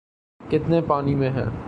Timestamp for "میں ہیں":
1.15-1.51